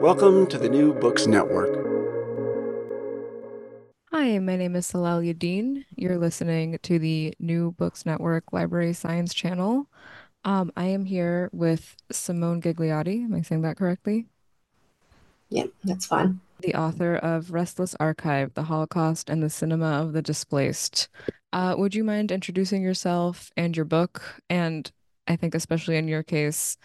[0.00, 1.74] Welcome to the New Books Network.
[4.12, 5.84] Hi, my name is Salal Yadin.
[5.96, 9.88] You're listening to the New Books Network Library Science channel.
[10.44, 13.24] Um, I am here with Simone Gigliotti.
[13.24, 14.26] Am I saying that correctly?
[15.48, 16.38] Yeah, that's fine.
[16.60, 21.08] The author of Restless Archive The Holocaust and the Cinema of the Displaced.
[21.52, 24.22] Uh, would you mind introducing yourself and your book?
[24.48, 24.88] And
[25.26, 26.76] I think, especially in your case,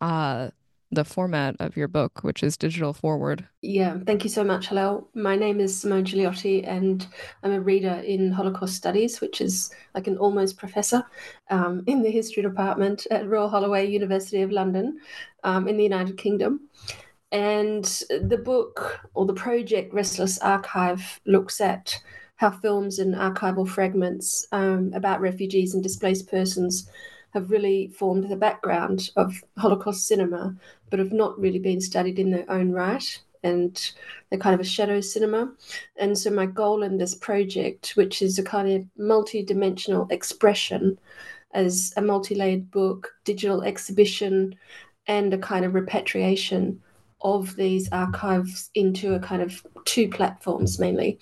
[0.00, 0.48] uh,
[0.92, 3.46] the format of your book, which is digital forward.
[3.62, 4.66] Yeah, thank you so much.
[4.68, 7.06] Hello, my name is Simone Gigliotti, and
[7.42, 11.02] I'm a reader in Holocaust Studies, which is like an almost professor
[11.48, 14.98] um, in the history department at Royal Holloway University of London
[15.44, 16.68] um, in the United Kingdom.
[17.32, 21.98] And the book or the project Restless Archive looks at
[22.36, 26.90] how films and archival fragments um, about refugees and displaced persons
[27.32, 30.54] have really formed the background of Holocaust cinema,
[30.90, 33.20] but have not really been studied in their own right.
[33.42, 33.92] And
[34.30, 35.52] they're kind of a shadow cinema.
[35.96, 40.98] And so, my goal in this project, which is a kind of multi dimensional expression
[41.52, 44.54] as a multi layered book, digital exhibition,
[45.06, 46.80] and a kind of repatriation
[47.22, 51.18] of these archives into a kind of two platforms mainly,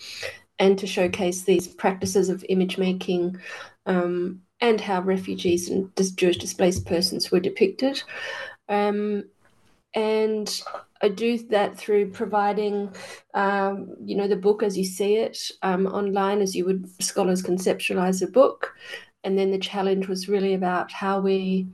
[0.58, 3.38] and to showcase these practices of image making
[3.86, 8.02] um, and how refugees and Jewish displaced persons were depicted.
[8.68, 9.24] Um,
[9.94, 10.62] and
[11.02, 12.94] I do that through providing,
[13.34, 17.42] um, you know, the book as you see it um, online, as you would scholars
[17.42, 18.74] conceptualize a book.
[19.24, 21.66] And then the challenge was really about how we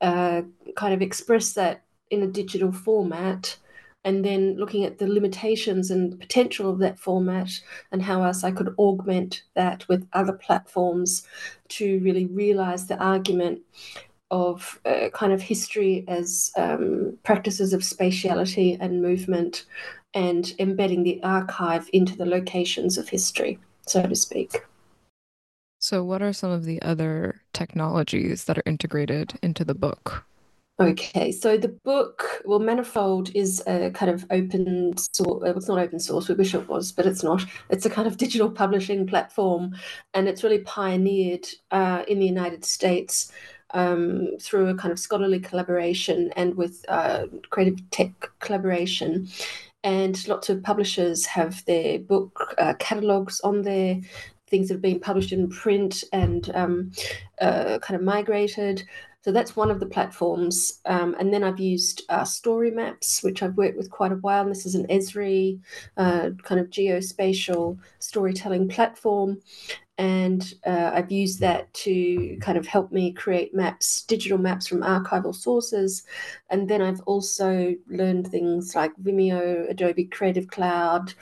[0.00, 0.42] uh,
[0.76, 3.56] kind of express that in a digital format
[4.04, 7.50] and then looking at the limitations and potential of that format
[7.92, 11.26] and how else I could augment that with other platforms
[11.70, 13.60] to really realize the argument
[14.30, 19.64] of uh, kind of history as um, practices of spatiality and movement
[20.14, 24.64] and embedding the archive into the locations of history, so to speak.
[25.80, 30.24] So, what are some of the other technologies that are integrated into the book?
[30.80, 35.42] Okay, so the book, well, Manifold is a kind of open source.
[35.44, 36.28] It's not open source.
[36.28, 37.44] We wish it was, but it's not.
[37.68, 39.74] It's a kind of digital publishing platform,
[40.14, 43.32] and it's really pioneered uh, in the United States
[43.70, 49.26] um, through a kind of scholarly collaboration and with uh, creative tech collaboration.
[49.82, 54.00] And lots of publishers have their book uh, catalogs on there
[54.48, 56.90] things that have been published in print and um,
[57.40, 58.82] uh, kind of migrated.
[59.28, 60.80] So that's one of the platforms.
[60.86, 64.40] Um, and then I've used uh, StoryMaps, which I've worked with quite a while.
[64.40, 65.60] And this is an Esri
[65.98, 69.42] uh, kind of geospatial storytelling platform
[69.98, 74.82] and uh, I've used that to kind of help me create maps, digital maps from
[74.82, 76.04] archival sources.
[76.50, 81.14] And then I've also learned things like Vimeo, Adobe Creative Cloud,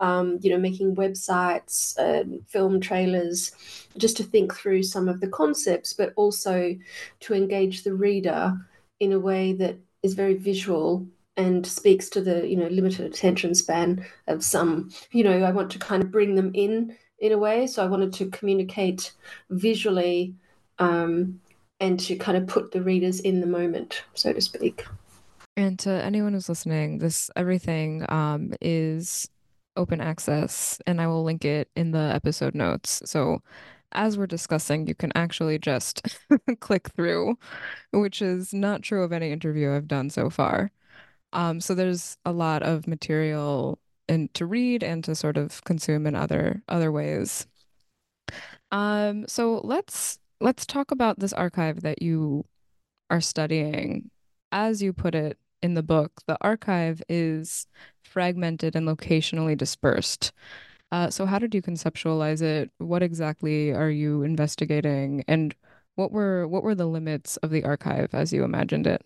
[0.00, 3.52] um, you know, making websites, uh, film trailers,
[3.96, 6.74] just to think through some of the concepts, but also
[7.20, 8.58] to engage the reader
[8.98, 11.06] in a way that is very visual
[11.36, 15.68] and speaks to the you know limited attention span of some you know i want
[15.68, 17.66] to kind of bring them in in a way.
[17.66, 19.12] So I wanted to communicate
[19.48, 20.34] visually
[20.78, 21.40] um,
[21.80, 24.84] and to kind of put the readers in the moment, so to speak.
[25.56, 29.28] And to anyone who's listening, this everything um, is
[29.76, 33.02] open access, and I will link it in the episode notes.
[33.06, 33.40] So
[33.92, 36.18] as we're discussing, you can actually just
[36.60, 37.38] click through,
[37.92, 40.72] which is not true of any interview I've done so far.
[41.32, 43.78] Um, so there's a lot of material
[44.08, 47.46] and to read and to sort of consume in other other ways.
[48.70, 52.44] Um, so let's let's talk about this archive that you
[53.10, 54.10] are studying.
[54.52, 57.66] As you put it in the book, the archive is
[58.02, 60.32] fragmented and locationally dispersed.
[60.92, 62.70] Uh, so how did you conceptualize it?
[62.78, 65.24] What exactly are you investigating?
[65.26, 65.54] And
[65.96, 69.02] what were what were the limits of the archive as you imagined it?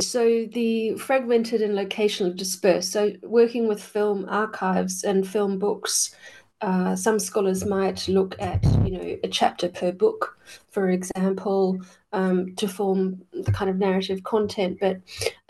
[0.00, 2.92] So the fragmented and locationally dispersed.
[2.92, 6.14] So working with film archives and film books,
[6.62, 10.38] uh, some scholars might look at you know a chapter per book,
[10.70, 11.80] for example,
[12.12, 14.78] um, to form the kind of narrative content.
[14.80, 15.00] But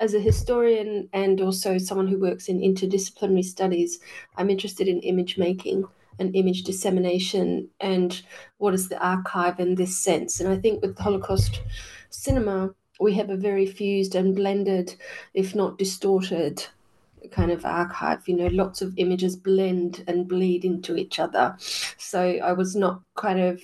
[0.00, 4.00] as a historian and also someone who works in interdisciplinary studies,
[4.36, 5.84] I'm interested in image making
[6.18, 8.22] and image dissemination and
[8.58, 10.40] what is the archive in this sense.
[10.40, 11.62] And I think with Holocaust
[12.10, 14.94] cinema, we have a very fused and blended,
[15.34, 16.66] if not distorted,
[17.30, 18.26] kind of archive.
[18.26, 21.56] You know, lots of images blend and bleed into each other.
[21.98, 23.62] So I was not kind of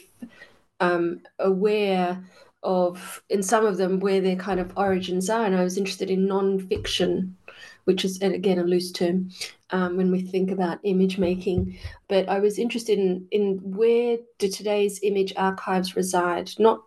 [0.80, 2.22] um, aware
[2.62, 5.44] of, in some of them, where their kind of origins are.
[5.44, 7.36] And I was interested in non-fiction,
[7.84, 9.30] which is, again, a loose term
[9.70, 11.78] um, when we think about image making.
[12.08, 16.82] But I was interested in, in where do today's image archives reside, not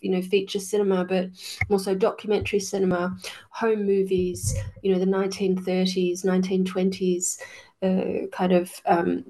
[0.00, 1.28] you know feature cinema but
[1.68, 3.16] also documentary cinema
[3.50, 7.40] home movies you know the 1930s 1920s
[7.82, 9.24] uh, kind of um,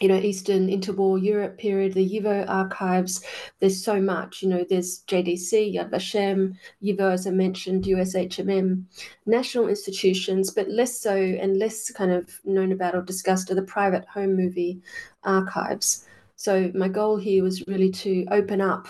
[0.00, 3.22] you know eastern interwar europe period the yivo archives
[3.58, 8.84] there's so much you know there's jdc yad vashem yivo as i mentioned ushmm
[9.26, 13.62] national institutions but less so and less kind of known about or discussed are the
[13.62, 14.80] private home movie
[15.24, 16.06] archives.
[16.36, 18.88] So my goal here was really to open up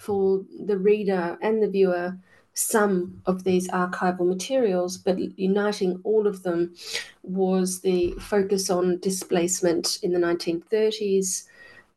[0.00, 2.16] for the reader and the viewer
[2.54, 6.74] some of these archival materials, but uniting all of them
[7.22, 11.44] was the focus on displacement in the 1930s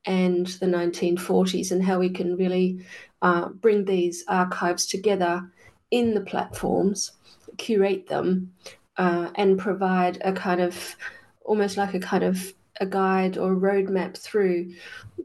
[0.06, 2.86] and the 1940s and how we can really
[3.22, 5.50] uh, bring these archives together
[5.92, 7.14] in the platforms,
[7.58, 8.54] curate them,
[8.98, 10.96] uh, and provide a kind of
[11.46, 14.74] almost like a kind of a guide or roadmap through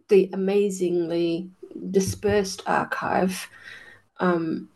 [0.09, 1.51] the amazingly
[1.90, 3.49] dispersed archive
[4.20, 4.69] um,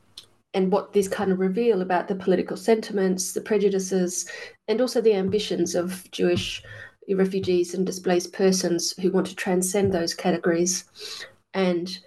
[0.55, 4.29] and what this kind of reveal about the political sentiments, the prejudices,
[4.69, 6.63] and also the ambitions of Jewish
[7.15, 10.85] refugees and displaced persons who want to transcend those categories.
[11.55, 11.99] And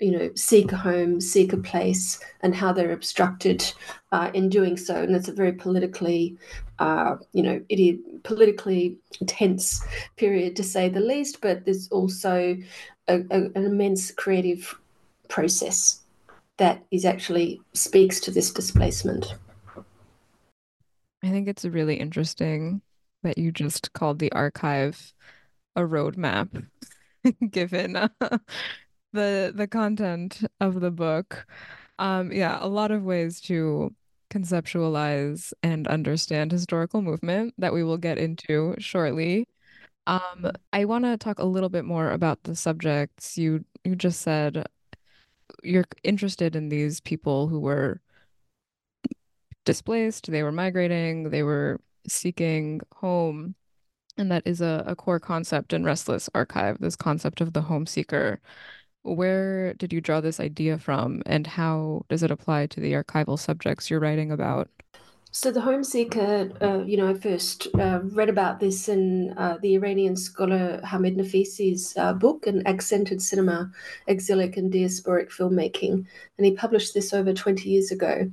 [0.00, 3.72] you know seek a home seek a place and how they're obstructed
[4.12, 6.36] uh, in doing so and it's a very politically
[6.78, 9.84] uh, you know it is politically tense
[10.16, 12.56] period to say the least but there's also
[13.08, 14.74] a, a, an immense creative
[15.28, 16.00] process
[16.60, 19.34] that is actually speaks to this displacement.
[21.22, 22.82] I think it's really interesting
[23.22, 25.14] that you just called the archive
[25.74, 26.66] a roadmap,
[27.50, 28.08] given uh,
[29.12, 31.46] the the content of the book.
[31.98, 33.94] Um, yeah, a lot of ways to
[34.30, 39.46] conceptualize and understand historical movement that we will get into shortly.
[40.06, 43.38] Um, I want to talk a little bit more about the subjects.
[43.38, 44.66] You you just said
[45.62, 48.00] you're interested in these people who were
[49.64, 53.54] displaced, they were migrating, they were seeking home.
[54.16, 57.86] And that is a, a core concept in Restless Archive, this concept of the home
[57.86, 58.40] seeker.
[59.02, 63.38] Where did you draw this idea from, and how does it apply to the archival
[63.38, 64.68] subjects you're writing about?
[65.32, 69.58] So the home seeker, uh, you know, I first uh, read about this in uh,
[69.62, 73.70] the Iranian scholar Hamid Naficy's uh, book, An Accented Cinema,
[74.08, 76.04] Exilic and Diasporic Filmmaking.
[76.36, 78.28] And he published this over 20 years ago.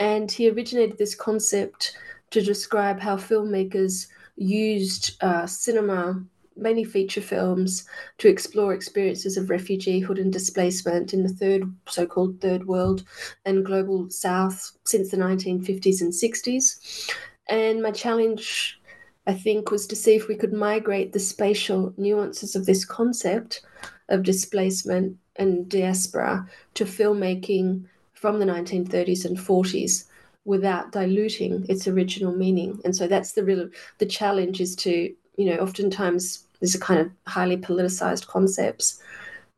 [0.00, 1.96] And he originated this concept
[2.32, 6.24] to describe how filmmakers used uh, cinema
[6.56, 7.86] mainly feature films
[8.18, 13.04] to explore experiences of refugeehood and displacement in the third so-called third world
[13.44, 17.10] and global south since the 1950s and 60s
[17.48, 18.80] and my challenge
[19.26, 23.62] i think was to see if we could migrate the spatial nuances of this concept
[24.08, 30.04] of displacement and diaspora to filmmaking from the 1930s and 40s
[30.44, 32.80] without diluting its original meaning.
[32.84, 33.68] And so that's the real
[33.98, 39.00] the challenge is to you know, oftentimes these are kind of highly politicized concepts,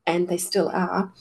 [0.06, 1.12] and they still are.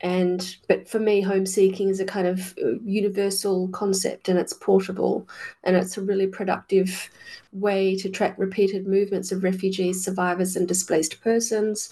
[0.00, 4.52] and but for me home seeking is a kind of uh, universal concept and it's
[4.52, 5.26] portable
[5.62, 7.08] and it's a really productive
[7.52, 11.90] way to track repeated movements of refugees survivors and displaced persons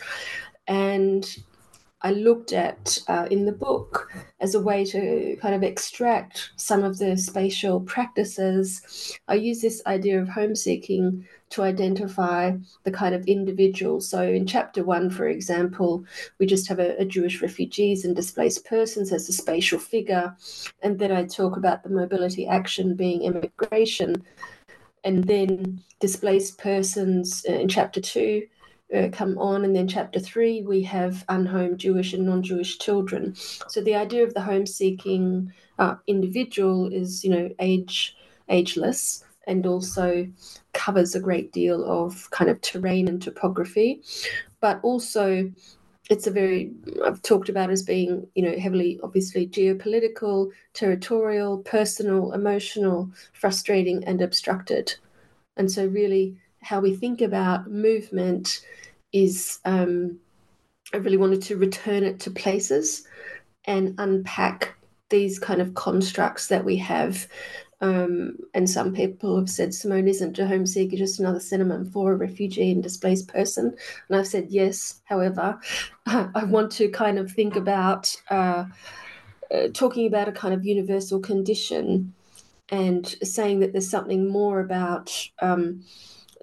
[0.67, 1.39] and
[2.03, 6.83] I looked at uh, in the book as a way to kind of extract some
[6.83, 9.17] of the spatial practices.
[9.29, 14.01] I use this idea of home seeking to identify the kind of individual.
[14.01, 16.05] So, in chapter one, for example,
[16.39, 20.35] we just have a, a Jewish refugees and displaced persons as a spatial figure.
[20.83, 24.25] And then I talk about the mobility action being immigration.
[25.05, 28.47] And then displaced persons uh, in chapter two
[28.95, 29.65] uh, come on.
[29.65, 33.35] And then chapter three, we have unhomed Jewish and non-Jewish children.
[33.69, 38.17] So the idea of the home-seeking uh, individual is, you know, age
[38.49, 40.27] ageless and also
[40.73, 44.03] covers a great deal of kind of terrain and topography,
[44.61, 45.51] but also
[46.11, 46.71] it's a very
[47.05, 54.21] I've talked about as being you know heavily obviously geopolitical, territorial, personal, emotional, frustrating, and
[54.21, 54.95] obstructed,
[55.57, 58.65] and so really how we think about movement
[59.13, 60.19] is um,
[60.93, 63.07] I really wanted to return it to places
[63.65, 64.75] and unpack
[65.09, 67.27] these kind of constructs that we have.
[67.81, 72.13] Um, and some people have said Simone isn't a home seeker, just another synonym for
[72.13, 73.75] a refugee and displaced person.
[74.09, 75.01] And I've said yes.
[75.05, 75.59] However,
[76.07, 78.67] I want to kind of think about uh,
[79.53, 82.15] uh, talking about a kind of universal condition
[82.69, 85.13] and saying that there's something more about.
[85.41, 85.85] Um,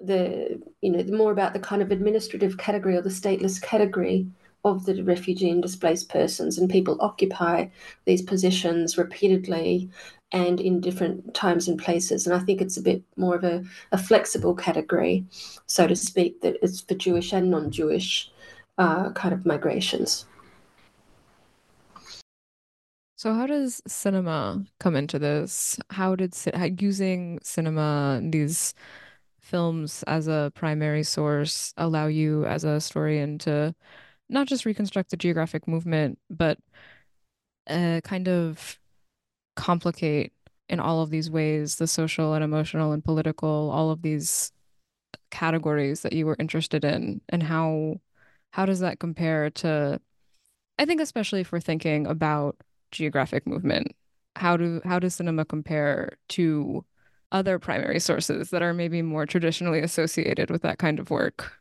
[0.02, 4.26] the you know the more about the kind of administrative category or the stateless category
[4.64, 7.66] of the refugee and displaced persons and people occupy
[8.04, 9.90] these positions repeatedly
[10.32, 12.26] and in different times and places.
[12.26, 15.24] And i think it's a bit more of a, a flexible category
[15.66, 18.30] so to speak that it's for jewish and non-jewish
[18.80, 20.26] uh, kind of migrations.
[23.16, 25.78] So how does cinema come into this?
[25.90, 28.72] How did how, using cinema these
[29.50, 33.74] films as a primary source allow you as a historian to
[34.28, 36.58] not just reconstruct the geographic movement, but
[37.66, 38.78] uh, kind of
[39.56, 40.32] complicate
[40.68, 44.52] in all of these ways the social and emotional and political, all of these
[45.30, 48.00] categories that you were interested in, and how
[48.52, 50.00] how does that compare to?
[50.78, 52.56] I think especially if we're thinking about
[52.92, 53.88] geographic movement,
[54.36, 56.84] how do how does cinema compare to
[57.32, 61.52] other primary sources that are maybe more traditionally associated with that kind of work?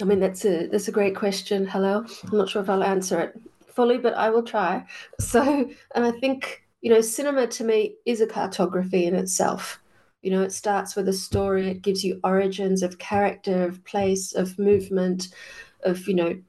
[0.00, 1.66] I mean, that's a that's a great question.
[1.66, 4.84] Hello, I'm not sure if I'll answer it fully, but I will try.
[5.18, 9.80] So, and I think you know, cinema to me is a cartography in itself.
[10.22, 11.68] You know, it starts with a story.
[11.68, 15.28] It gives you origins of character, of place, of movement,
[15.84, 16.40] of you know,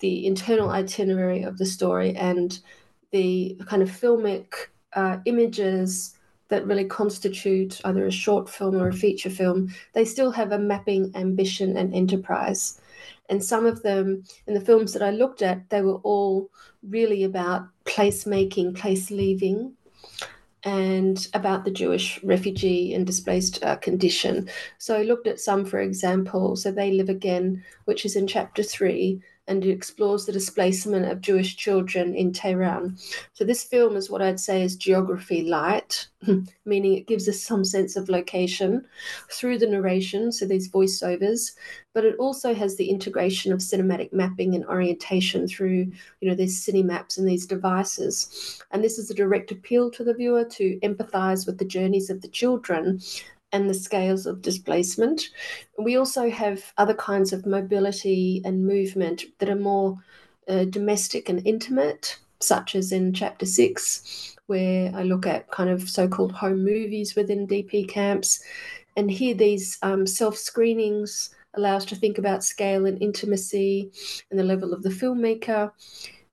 [0.00, 2.58] the internal itinerary of the story and
[3.10, 4.52] the kind of filmic
[4.94, 6.16] uh, images
[6.48, 10.58] that really constitute either a short film or a feature film, they still have a
[10.58, 12.80] mapping ambition and enterprise.
[13.30, 16.50] And some of them, in the films that I looked at, they were all
[16.88, 19.72] really about place making, place leaving,
[20.64, 24.48] and about the Jewish refugee and displaced uh, condition.
[24.78, 28.62] So I looked at some, for example, So They Live Again, which is in chapter
[28.62, 32.96] three, and it explores the displacement of Jewish children in Tehran.
[33.34, 36.08] So this film is what I'd say is geography light,
[36.64, 38.86] meaning it gives us some sense of location
[39.30, 41.52] through the narration, so these voiceovers,
[41.92, 46.64] but it also has the integration of cinematic mapping and orientation through, you know, these
[46.64, 48.62] cine maps and these devices.
[48.70, 52.22] And this is a direct appeal to the viewer to empathize with the journeys of
[52.22, 53.00] the children
[53.54, 55.30] and the scales of displacement.
[55.78, 59.96] We also have other kinds of mobility and movement that are more
[60.48, 65.88] uh, domestic and intimate, such as in chapter six, where I look at kind of
[65.88, 68.42] so called home movies within DP camps.
[68.96, 73.92] And here, these um, self screenings allow us to think about scale and intimacy
[74.30, 75.70] and the level of the filmmaker,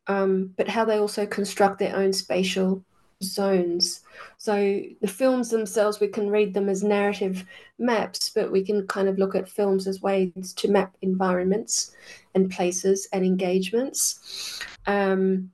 [0.07, 2.83] um, but how they also construct their own spatial
[3.23, 4.01] zones.
[4.37, 7.45] So the films themselves, we can read them as narrative
[7.79, 11.95] maps, but we can kind of look at films as ways to map environments
[12.35, 14.61] and places and engagements.
[14.87, 15.51] Um,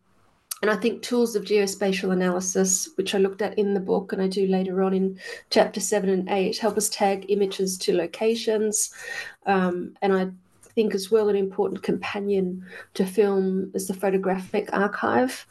[0.61, 4.21] and I think tools of geospatial analysis, which I looked at in the book and
[4.21, 5.19] I do later on in
[5.51, 8.91] chapter seven and eight, help us tag images to locations.
[9.45, 10.29] Um, and I
[10.73, 15.45] think as well an important companion to film is the photographic archive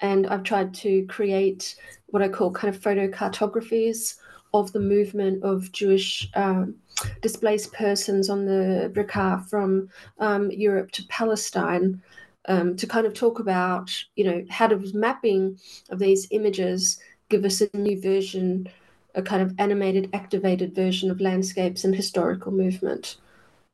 [0.00, 1.76] and I've tried to create
[2.06, 4.16] what I call kind of photo cartographies
[4.52, 6.74] of the movement of Jewish um,
[7.22, 9.88] displaced persons on the Bricha from
[10.18, 12.02] um, Europe to Palestine.
[12.48, 15.58] um, to kind of talk about, you know, how does mapping
[15.90, 18.68] of these images give us a new version,
[19.14, 23.16] a kind of animated, activated version of landscapes and historical movement.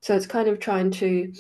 [0.03, 1.33] So it's kind of trying to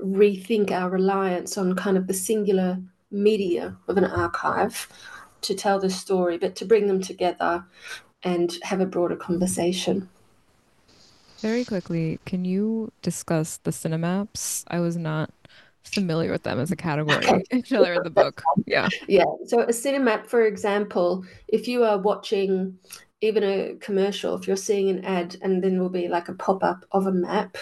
[0.00, 2.78] rethink our reliance on kind of the singular
[3.12, 4.88] media of an archive
[5.42, 7.64] to tell the story, but to bring them together
[8.22, 10.08] and have a broader conversation.
[11.38, 14.64] Very quickly, can you discuss the cinemaps?
[14.68, 15.30] I was not
[15.82, 18.42] familiar with them as a category until I read the book.
[18.66, 18.88] Yeah.
[19.08, 19.24] Yeah.
[19.46, 22.78] So a cinemap, for example, if you are watching
[23.20, 26.84] even a commercial, if you're seeing an ad and then will be like a pop-up
[26.92, 27.56] of a map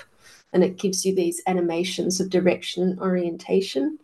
[0.52, 3.99] and it gives you these animations of direction and orientation,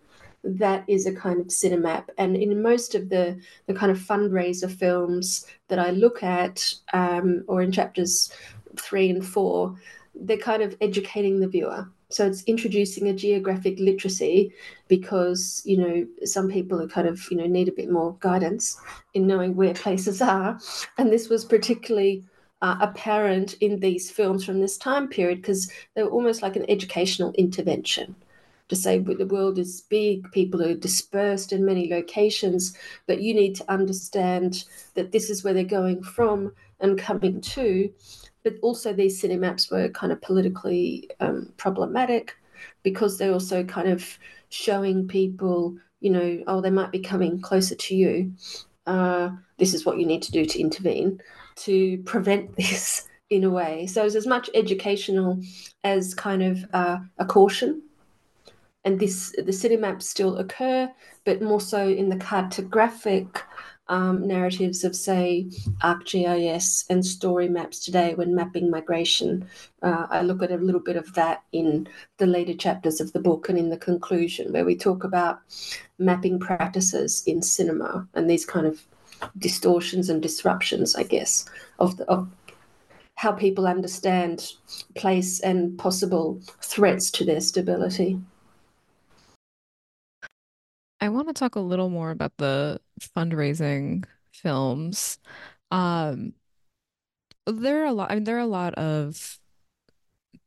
[0.46, 2.08] that is a kind of cinemap.
[2.18, 7.44] And in most of the the kind of fundraiser films that I look at, um,
[7.48, 8.32] or in chapters
[8.76, 9.76] three and four,
[10.14, 11.88] they're kind of educating the viewer.
[12.08, 14.52] So it's introducing a geographic literacy
[14.86, 18.80] because, you know, some people are kind of, you know, need a bit more guidance
[19.14, 20.60] in knowing where places are.
[20.98, 22.24] And this was particularly
[22.62, 26.70] uh, apparent in these films from this time period because they were almost like an
[26.70, 28.14] educational intervention
[28.68, 33.54] to say the world is big, people are dispersed in many locations, but you need
[33.56, 37.92] to understand that this is where they're going from and coming to
[38.46, 42.37] but also these cinemaps were kind of politically um, problematic
[42.85, 44.20] because they're also kind of
[44.50, 48.32] showing people, you know, oh, they might be coming closer to you.
[48.87, 51.20] Uh, this is what you need to do to intervene
[51.56, 53.85] to prevent this in a way.
[53.88, 55.40] So it's as much educational
[55.82, 57.82] as kind of uh, a caution.
[58.86, 60.88] And this the cinemaps still occur,
[61.24, 63.42] but more so in the cartographic
[63.88, 65.48] um, narratives of, say,
[65.82, 69.48] ArcGIS and story maps today when mapping migration.
[69.82, 71.88] Uh, I look at a little bit of that in
[72.18, 75.40] the later chapters of the book and in the conclusion, where we talk about
[75.98, 78.86] mapping practices in cinema and these kind of
[79.38, 82.28] distortions and disruptions, I guess, of, the, of
[83.16, 84.52] how people understand
[84.94, 88.20] place and possible threats to their stability.
[91.00, 95.19] I want to talk a little more about the fundraising films.
[95.71, 96.32] Um,
[97.47, 99.39] there are a lot, I mean, there are a lot of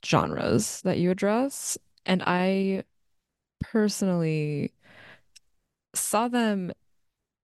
[0.05, 2.83] genres that you address, and I
[3.61, 4.73] personally
[5.93, 6.71] saw them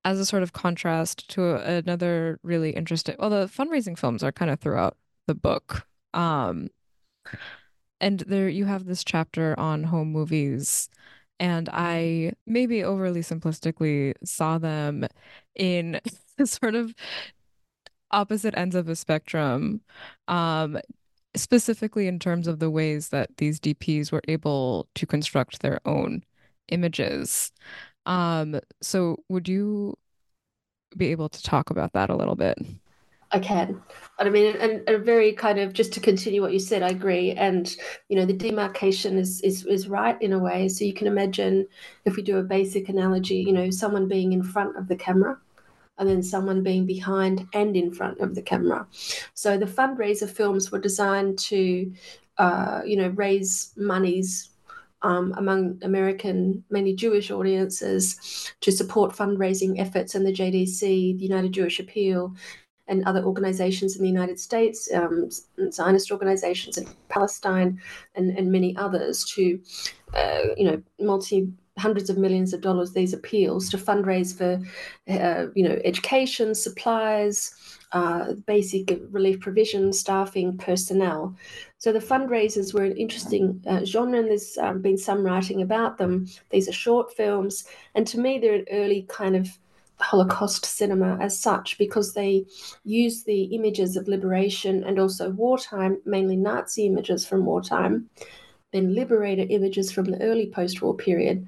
[0.04, 4.52] as a sort of contrast to another really interesting, well, the fundraising films are kind
[4.52, 5.88] of throughout the book.
[6.13, 6.70] Um,
[8.00, 10.89] and there you have this chapter on home movies
[11.39, 15.08] and I maybe overly simplistically saw them
[15.56, 16.00] in
[16.45, 16.93] sort of
[18.12, 19.82] opposite ends of a spectrum,
[20.28, 20.80] um,
[21.36, 26.24] specifically in terms of the ways that these DPs were able to construct their own
[26.69, 27.52] images.
[28.06, 29.95] Um, so would you
[30.95, 32.58] be able to talk about that a little bit?
[33.36, 33.82] I can.
[34.17, 37.32] I mean, and a very kind of just to continue what you said, I agree.
[37.32, 37.76] And
[38.08, 40.69] you know, the demarcation is is is right in a way.
[40.69, 41.67] So you can imagine
[42.06, 45.38] if we do a basic analogy, you know, someone being in front of the camera,
[45.98, 48.88] and then someone being behind and in front of the camera.
[49.34, 51.91] So the fundraiser films were designed to,
[52.38, 54.50] uh, you know, raise monies
[55.02, 60.80] um, among American, mainly Jewish audiences to support fundraising efforts in the JDC,
[61.19, 62.34] the United Jewish Appeal,
[62.88, 65.30] and other organizations in the United States, um,
[65.71, 67.82] Zionist organizations in Palestine,
[68.15, 69.60] and, and many others to,
[70.13, 74.62] uh, you know, multi hundreds of millions of dollars these appeals to fundraise for,
[75.12, 77.54] uh, you know, education, supplies,
[77.91, 81.36] uh, basic relief provision, staffing, personnel.
[81.78, 85.98] So the fundraisers were an interesting uh, genre, and there's um, been some writing about
[85.98, 86.28] them.
[86.50, 89.50] These are short films, and to me, they're an early kind of
[89.99, 92.45] Holocaust cinema as such because they
[92.84, 98.10] use the images of liberation and also wartime, mainly Nazi images from wartime,
[98.73, 101.47] then liberator images from the early post war period,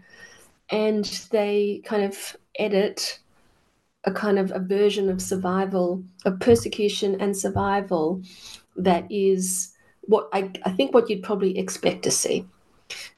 [0.69, 3.19] and they kind of edit
[4.03, 8.21] a kind of a version of survival, of persecution and survival
[8.77, 12.45] that is what I, I think what you'd probably expect to see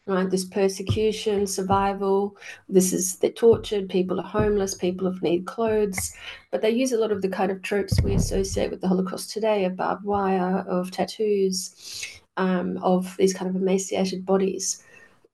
[0.05, 0.29] right?
[0.29, 2.35] This persecution, survival.
[2.67, 3.89] This is they're tortured.
[3.89, 4.75] People are homeless.
[4.75, 6.13] People have need clothes,
[6.51, 9.31] but they use a lot of the kind of tropes we associate with the Holocaust
[9.31, 14.83] today: of barbed wire, of tattoos, um, of these kind of emaciated bodies.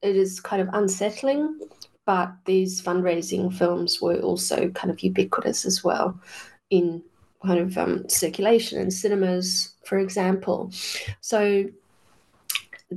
[0.02, 1.60] It is kind of unsettling,
[2.06, 6.20] but these fundraising films were also kind of ubiquitous as well
[6.70, 7.02] in
[7.46, 10.72] kind of um, circulation in cinemas, for example.
[11.22, 11.66] So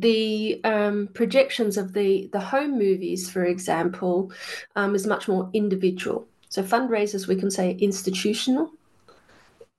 [0.01, 4.33] the um, projections of the the home movies, for example,
[4.77, 6.27] um, is much more individual.
[6.49, 8.71] So fundraisers, we can say institutional,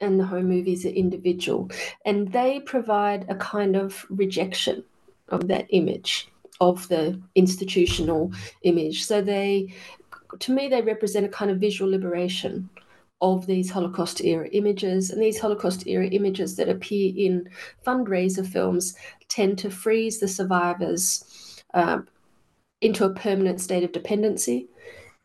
[0.01, 1.69] and the home movies are individual,
[2.05, 4.83] and they provide a kind of rejection
[5.29, 6.29] of that image
[6.61, 8.31] of the institutional
[8.63, 9.05] image.
[9.05, 9.73] So they,
[10.39, 12.69] to me, they represent a kind of visual liberation
[13.21, 15.09] of these Holocaust era images.
[15.09, 17.49] And these Holocaust era images that appear in
[17.85, 18.95] fundraiser films
[19.27, 21.99] tend to freeze the survivors uh,
[22.81, 24.67] into a permanent state of dependency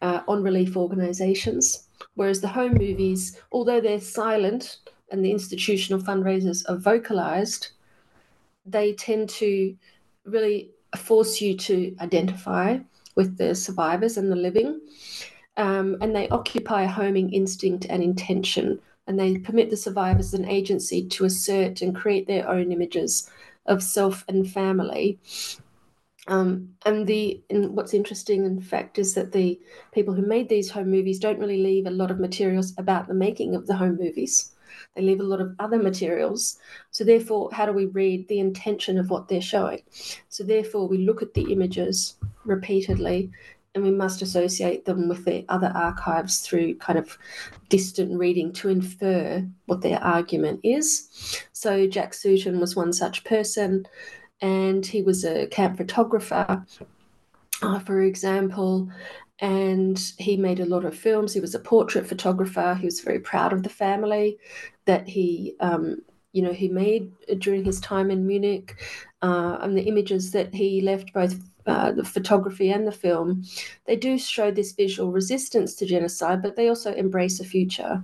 [0.02, 1.88] uh, on relief organizations.
[2.14, 4.78] Whereas the home movies, although they're silent
[5.11, 7.68] and the institutional fundraisers are vocalized,
[8.66, 9.76] they tend to
[10.24, 12.78] really force you to identify
[13.14, 14.80] with the survivors and the living.
[15.57, 20.49] Um, and they occupy a homing instinct and intention, and they permit the survivors an
[20.49, 23.31] agency to assert and create their own images
[23.67, 25.19] of self and family.
[26.27, 29.61] Um, and the and what's interesting, in fact, is that the
[29.93, 33.14] people who made these home movies don't really leave a lot of materials about the
[33.14, 34.53] making of the home movies.
[34.95, 36.59] They leave a lot of other materials.
[36.90, 39.83] So therefore, how do we read the intention of what they're showing?
[40.29, 43.31] So therefore, we look at the images repeatedly
[43.74, 47.18] and we must associate them with the other archives through kind of
[47.68, 51.42] distant reading to infer what their argument is.
[51.52, 53.87] So Jack Sutton was one such person,
[54.40, 56.64] and he was a camp photographer,
[57.62, 58.88] uh, for example,
[59.40, 61.34] and he made a lot of films.
[61.34, 62.76] He was a portrait photographer.
[62.76, 64.38] He was very proud of the family
[64.84, 68.76] that he, um, you know, he made during his time in Munich,
[69.22, 73.42] uh, and the images that he left both uh, the photography and the film,
[73.87, 78.03] they do show this visual resistance to genocide, but they also embrace a future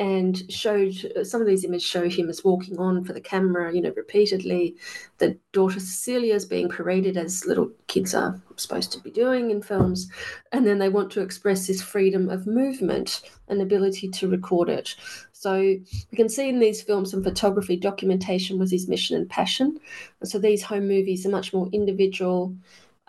[0.00, 3.82] and showed some of these images show him as walking on for the camera, you
[3.82, 4.74] know, repeatedly.
[5.18, 9.60] The daughter Cecilia is being paraded as little kids are supposed to be doing in
[9.60, 10.08] films,
[10.52, 14.96] and then they want to express this freedom of movement and ability to record it.
[15.32, 19.80] So we can see in these films and photography, documentation was his mission and passion.
[20.24, 22.54] So these home movies are much more individual,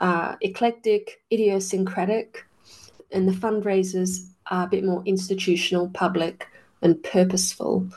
[0.02, 2.46] uh, eclectic, idiosyncratic,
[3.12, 6.48] and the fundraisers are a bit more institutional, public,
[6.82, 7.88] and purposeful.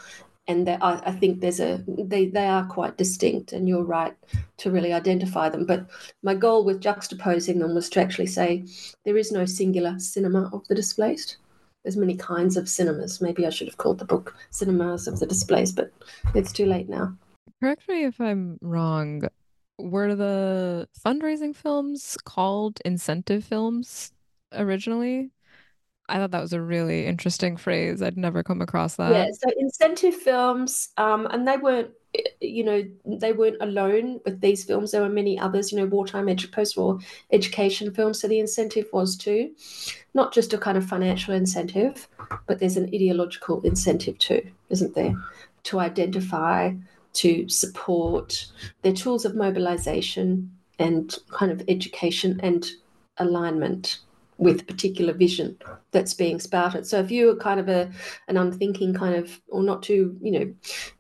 [0.47, 4.15] And I, I, think there's a they they are quite distinct and you're right
[4.59, 5.65] to really identify them.
[5.65, 5.87] But
[6.23, 8.67] my goal with juxtaposing them was to actually say
[9.05, 11.39] there is no singular cinema of the displaced.
[11.83, 13.23] There's many kinds of cinemas.
[13.23, 15.91] Maybe i should have called the book cinemas of the displaced but
[16.35, 17.17] it's too late now.
[17.63, 19.23] Correct me if i'm wrong
[19.79, 24.13] were the fundraising films called incentive films
[24.53, 25.31] originally
[26.09, 28.03] I thought that was a really interesting phrase.
[28.03, 29.11] I'd never come across that.
[29.11, 31.91] Yeah, so incentive films, um, and they weren't,
[32.41, 34.91] you know, they weren't alone with these films.
[34.91, 36.99] There were many others, you know, wartime, edu- post-war
[37.33, 38.21] education films.
[38.21, 39.53] So the incentive was too,
[40.13, 42.07] not just a kind of financial incentive,
[42.47, 45.15] but there's an ideological incentive too, isn't there?
[45.65, 46.73] To identify,
[47.15, 48.47] to support.
[48.83, 52.67] They're tools of mobilization and kind of education and
[53.19, 54.01] alignment
[54.39, 55.57] with particular vision
[55.93, 56.87] that's being spouted.
[56.87, 57.91] So if you're kind of a
[58.29, 60.55] an unthinking kind of or not too you know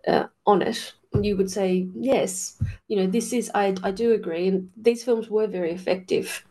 [0.07, 2.63] uh, on it, you would say yes.
[2.89, 6.45] You know this is I I do agree, and these films were very effective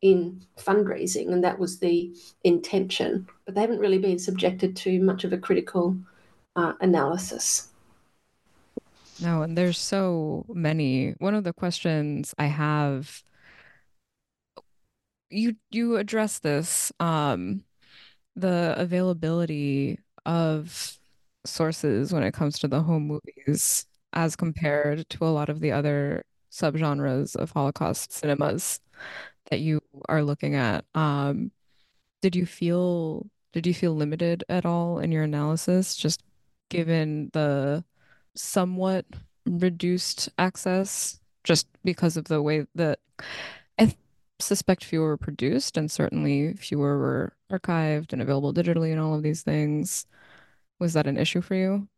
[0.00, 3.26] in fundraising, and that was the intention.
[3.44, 5.96] But they haven't really been subjected to much of a critical
[6.56, 7.68] uh, analysis.
[9.22, 11.12] No, and there's so many.
[11.18, 13.22] One of the questions I have
[15.30, 17.64] you you address this um
[18.36, 20.98] the availability of
[21.46, 25.72] sources when it comes to the home movies as compared to a lot of the
[25.72, 28.80] other subgenres of Holocaust cinemas
[29.50, 30.84] that you are looking at.
[30.94, 31.52] Um,
[32.22, 36.22] did you feel did you feel limited at all in your analysis, just
[36.70, 37.84] given the
[38.34, 39.06] somewhat
[39.46, 43.00] reduced access, just because of the way that
[43.78, 43.94] I
[44.38, 49.22] suspect fewer were produced, and certainly fewer were archived and available digitally, and all of
[49.22, 50.06] these things.
[50.80, 51.88] Was that an issue for you?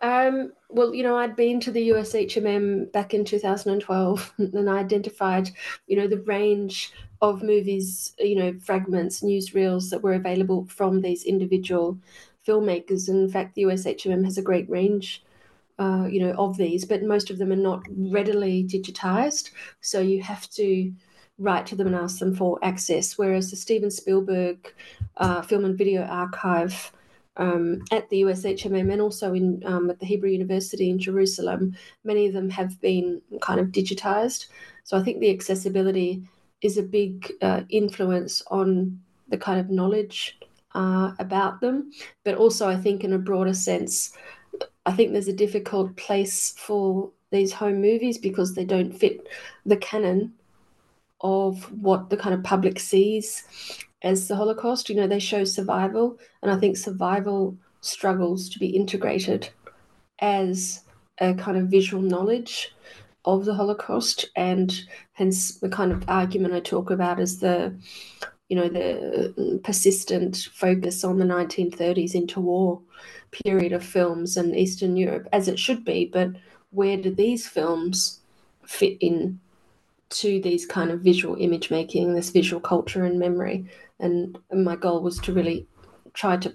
[0.00, 5.50] Um, well, you know, I'd been to the USHMM back in 2012 and I identified,
[5.86, 11.24] you know, the range of movies, you know, fragments, newsreels that were available from these
[11.24, 11.98] individual
[12.46, 13.08] filmmakers.
[13.08, 15.24] And in fact, the USHMM has a great range,
[15.78, 19.50] uh, you know, of these, but most of them are not readily digitized.
[19.80, 20.92] So you have to
[21.38, 23.16] write to them and ask them for access.
[23.16, 24.74] Whereas the Steven Spielberg
[25.18, 26.92] uh, Film and Video Archive
[27.36, 32.26] um, at the USHMM and also in um, at the Hebrew University in Jerusalem, many
[32.26, 34.46] of them have been kind of digitized.
[34.82, 36.24] So I think the accessibility
[36.60, 40.38] is a big uh, influence on the kind of knowledge
[40.74, 41.90] uh, about them.
[42.24, 44.12] But also, I think in a broader sense,
[44.88, 49.28] I think there's a difficult place for these home movies because they don't fit
[49.66, 50.32] the canon
[51.20, 53.44] of what the kind of public sees
[54.00, 54.88] as the Holocaust.
[54.88, 59.50] You know, they show survival, and I think survival struggles to be integrated
[60.20, 60.84] as
[61.18, 62.74] a kind of visual knowledge
[63.26, 67.76] of the Holocaust, and hence the kind of argument I talk about is the,
[68.48, 72.80] you know, the persistent focus on the 1930s interwar
[73.30, 76.06] period of films in Eastern Europe, as it should be.
[76.12, 76.30] But
[76.70, 78.20] where do these films
[78.64, 79.40] fit in
[80.10, 83.66] to these kind of visual image making, this visual culture and memory?
[84.00, 85.66] And my goal was to really
[86.14, 86.54] try to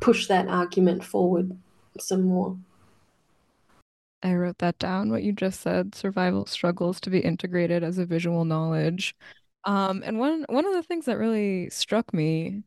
[0.00, 1.56] push that argument forward
[1.98, 2.56] some more.
[4.22, 5.94] I wrote that down, what you just said.
[5.94, 9.14] Survival struggles to be integrated as a visual knowledge.
[9.64, 12.62] Um, and one one of the things that really struck me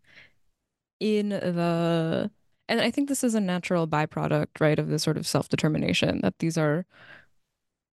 [1.00, 2.32] in the
[2.72, 6.40] and I think this is a natural byproduct, right, of this sort of self-determination that
[6.40, 6.86] these are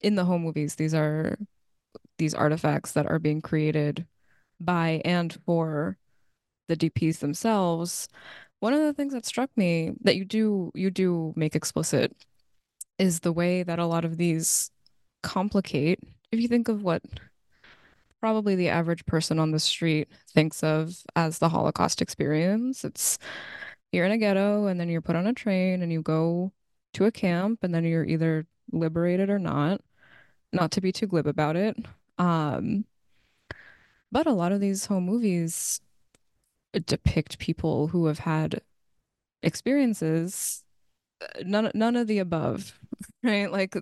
[0.00, 1.36] in the home movies, these are
[2.16, 4.06] these artifacts that are being created
[4.58, 5.98] by and for
[6.68, 8.08] the DPs themselves.
[8.60, 12.16] One of the things that struck me that you do you do make explicit
[12.98, 14.70] is the way that a lot of these
[15.22, 15.98] complicate.
[16.30, 17.02] If you think of what
[18.20, 23.18] probably the average person on the street thinks of as the Holocaust experience, it's
[23.92, 26.52] you're in a ghetto and then you're put on a train and you go
[26.94, 29.80] to a camp and then you're either liberated or not.
[30.52, 31.76] Not to be too glib about it.
[32.18, 32.84] Um,
[34.10, 35.80] but a lot of these home movies
[36.86, 38.62] depict people who have had
[39.42, 40.64] experiences
[41.44, 42.78] none none of the above
[43.22, 43.76] right like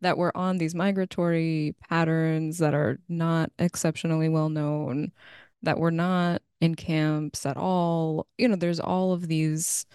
[0.00, 5.12] that we're on these migratory patterns that are not exceptionally well known
[5.62, 9.86] that we're not in camps at all you know there's all of these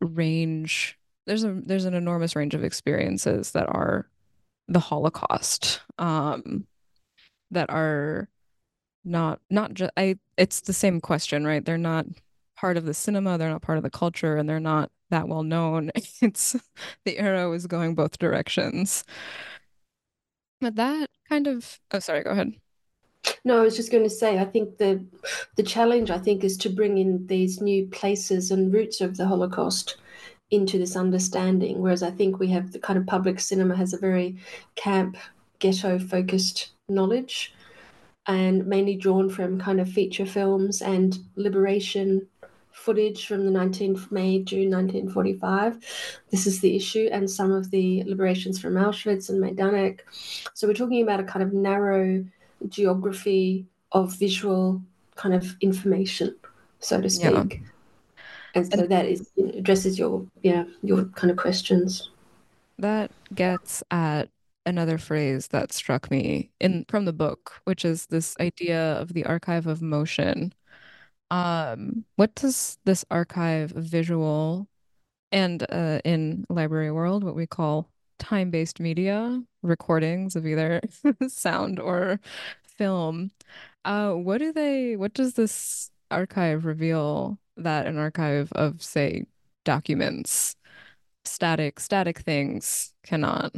[0.00, 4.08] range there's a there's an enormous range of experiences that are
[4.68, 6.66] the holocaust um
[7.50, 8.28] that are
[9.04, 12.06] not not just i it's the same question right they're not
[12.56, 15.42] part of the cinema they're not part of the culture and they're not that well
[15.42, 15.90] known.
[16.20, 16.56] It's
[17.04, 19.04] the arrow is going both directions.
[20.60, 22.54] But that kind of oh sorry, go ahead.
[23.44, 25.04] No, I was just going to say I think the
[25.56, 29.26] the challenge I think is to bring in these new places and routes of the
[29.26, 29.96] Holocaust
[30.50, 31.80] into this understanding.
[31.80, 34.38] Whereas I think we have the kind of public cinema has a very
[34.76, 35.16] camp
[35.58, 37.54] ghetto focused knowledge
[38.26, 42.26] and mainly drawn from kind of feature films and liberation
[42.72, 45.78] footage from the 19th May, June 1945.
[46.30, 50.00] This is the issue, and some of the liberations from Auschwitz and Majdanek.
[50.54, 52.24] So we're talking about a kind of narrow
[52.68, 54.82] geography of visual
[55.16, 56.34] kind of information,
[56.80, 57.60] so to speak.
[57.60, 57.66] Yeah.
[58.54, 62.10] And so that is addresses your yeah your kind of questions.
[62.78, 64.28] That gets at
[64.66, 69.24] another phrase that struck me in from the book, which is this idea of the
[69.24, 70.52] archive of motion
[71.30, 74.68] um, what does this archive of visual
[75.30, 80.80] and uh, in library world, what we call time-based media, recordings of either
[81.28, 82.20] sound or
[82.66, 83.30] film,
[83.84, 89.26] uh, what do they, what does this archive reveal that an archive of, say,
[89.64, 90.56] documents,
[91.24, 93.54] static, static things cannot?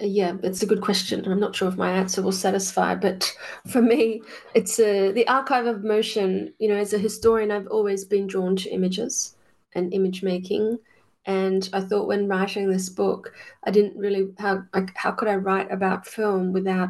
[0.00, 1.24] Yeah, it's a good question.
[1.26, 3.32] I'm not sure if my answer will satisfy, but
[3.70, 4.22] for me,
[4.54, 6.52] it's a, the archive of motion.
[6.58, 9.36] You know, as a historian, I've always been drawn to images
[9.74, 10.78] and image making.
[11.28, 13.32] And I thought when writing this book,
[13.64, 14.64] I didn't really how
[14.94, 16.88] how could I write about film without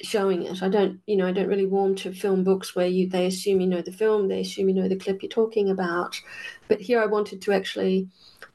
[0.00, 0.62] showing it?
[0.62, 3.60] I don't, you know, I don't really warm to film books where you they assume
[3.60, 6.20] you know the film, they assume you know the clip you're talking about.
[6.68, 8.08] But here I wanted to actually,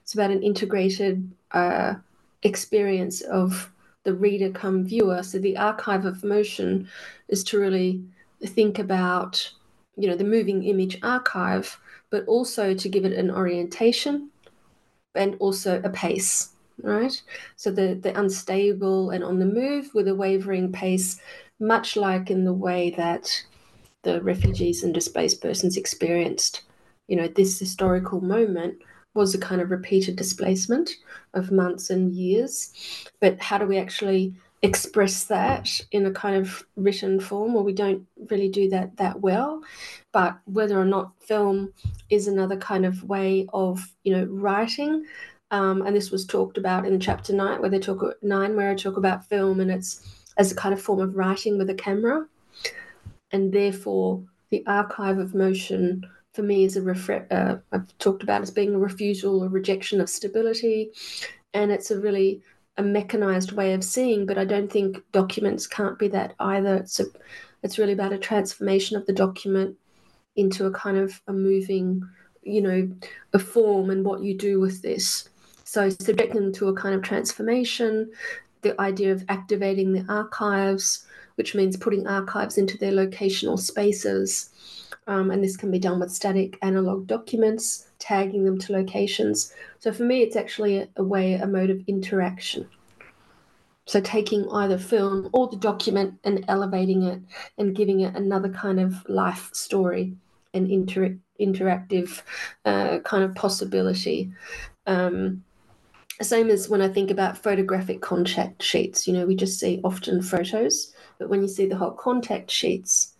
[0.04, 1.30] it's about an integrated.
[1.52, 1.96] Uh,
[2.44, 3.72] experience of
[4.04, 5.24] the reader come viewer.
[5.24, 6.90] So the archive of motion
[7.30, 8.04] is to really
[8.46, 9.50] think about,
[9.96, 11.80] you know, the moving image archive,
[12.10, 14.30] but also to give it an orientation
[15.16, 16.50] and also a pace,
[16.82, 17.22] right?
[17.56, 21.20] So the, the unstable and on the move with a wavering pace,
[21.60, 23.44] much like in the way that
[24.04, 26.64] the refugees and displaced persons experienced,
[27.08, 28.78] you know, this historical moment
[29.14, 30.90] was a kind of repeated displacement
[31.34, 32.74] of months and years.
[33.22, 37.74] But how do we actually express that in a kind of written form, or we
[37.74, 39.62] don't really do that that well.
[40.12, 41.74] But whether or not film
[42.10, 45.06] is another kind of way of you know writing,
[45.52, 48.76] um, and this was talked about in chapter nine, where they talk nine, where I
[48.76, 50.02] talk about film, and it's
[50.38, 52.26] as a kind of form of writing with a camera,
[53.32, 58.42] and therefore the archive of motion for me is a refre- uh, I've talked about
[58.42, 60.92] as being a refusal or rejection of stability,
[61.54, 62.42] and it's a really
[62.78, 66.76] a mechanized way of seeing, but I don't think documents can't be that either.
[66.78, 67.06] It's a,
[67.62, 69.78] it's really about a transformation of the document
[70.36, 72.02] into a kind of a moving,
[72.42, 72.90] you know,
[73.34, 75.30] a form and what you do with this.
[75.64, 78.12] So subjecting them to a kind of transformation,
[78.62, 81.06] the idea of activating the archives,
[81.36, 84.50] which means putting archives into their locational spaces.
[85.08, 89.54] Um, and this can be done with static analog documents, tagging them to locations.
[89.80, 92.68] So for me, it's actually a, a way, a mode of interaction.
[93.86, 97.20] So taking either film or the document and elevating it
[97.58, 100.16] and giving it another kind of life story
[100.54, 102.22] and inter- interactive
[102.64, 104.32] uh, kind of possibility.
[104.88, 105.44] Um,
[106.22, 110.22] same as when I think about photographic contact sheets, you know, we just see often
[110.22, 113.13] photos, but when you see the whole contact sheets,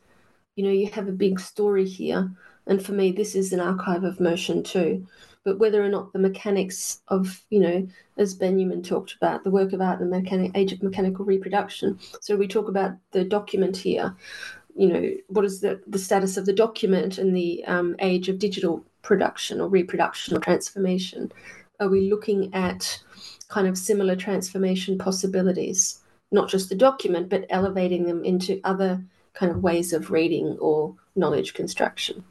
[0.56, 2.32] you know, you have a big story here
[2.68, 5.06] and for me, this is an archive of motion too.
[5.44, 7.88] But whether or not the mechanics of, you know,
[8.18, 12.00] as Benjamin talked about, the work of art and the mechanic, age of mechanical reproduction.
[12.22, 14.16] So we talk about the document here.
[14.76, 18.40] You know, what is the, the status of the document in the um, age of
[18.40, 21.32] digital production or reproduction or transformation?
[21.82, 23.04] Are we looking at
[23.50, 26.00] kind of similar transformation possibilities?
[26.32, 29.04] Not just the document, but elevating them into other
[29.34, 32.24] kind of ways of reading or knowledge construction.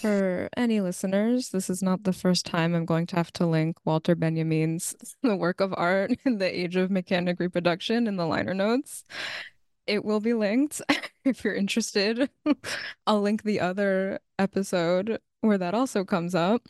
[0.00, 3.78] For any listeners, this is not the first time I'm going to have to link
[3.84, 8.54] Walter Benjamin's The Work of Art in the Age of Mechanic Reproduction in the liner
[8.54, 9.04] notes.
[9.86, 10.80] It will be linked
[11.24, 12.30] if you're interested.
[13.06, 16.62] I'll link the other episode where that also comes up.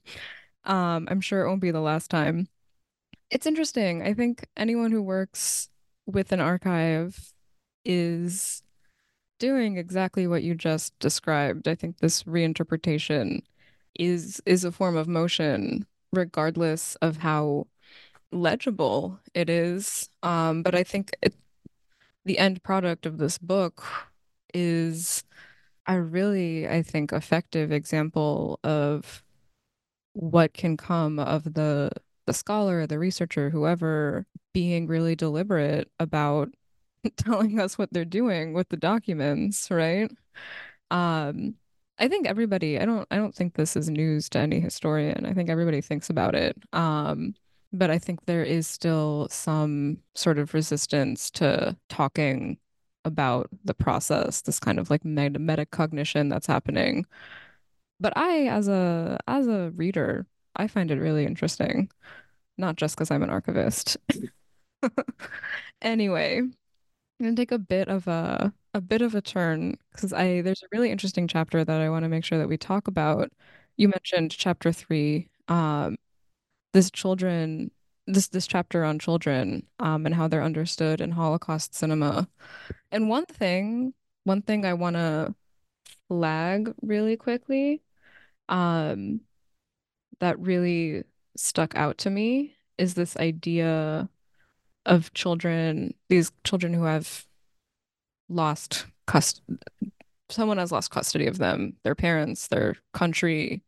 [0.64, 2.48] Um, I'm sure it won't be the last time.
[3.30, 4.02] It's interesting.
[4.02, 5.68] I think anyone who works
[6.06, 7.32] with an archive
[7.84, 8.62] is
[9.38, 11.68] doing exactly what you just described.
[11.68, 13.42] I think this reinterpretation
[13.98, 17.66] is is a form of motion regardless of how
[18.32, 20.08] legible it is.
[20.22, 21.34] Um, but I think it,
[22.24, 23.84] the end product of this book
[24.54, 25.24] is
[25.86, 29.22] a really, I think, effective example of
[30.12, 31.90] what can come of the
[32.26, 36.50] the scholar, the researcher, whoever being really deliberate about
[37.16, 40.10] telling us what they're doing with the documents, right?
[40.90, 41.56] Um,
[41.98, 45.26] I think everybody, I don't I don't think this is news to any historian.
[45.26, 46.56] I think everybody thinks about it.
[46.72, 47.34] Um,
[47.72, 52.58] but I think there is still some sort of resistance to talking
[53.04, 57.04] about the process, this kind of like meta metacognition that's happening.
[58.00, 61.90] But I, as a as a reader, I find it really interesting,
[62.58, 63.96] not just because I'm an archivist.
[65.82, 66.42] anyway,
[67.20, 70.62] I'm gonna take a bit of a a bit of a turn because I there's
[70.62, 73.32] a really interesting chapter that I want to make sure that we talk about.
[73.76, 75.96] You mentioned chapter three, um,
[76.72, 77.70] this children,
[78.06, 82.28] this this chapter on children, um, and how they're understood in Holocaust cinema.
[82.92, 85.34] And one thing, one thing I want to
[86.08, 87.82] flag really quickly,
[88.48, 89.22] um,
[90.20, 91.04] that really
[91.36, 94.08] stuck out to me is this idea
[94.88, 97.26] of children, these children who have
[98.28, 99.42] lost cust
[100.30, 103.62] someone has lost custody of them, their parents, their country,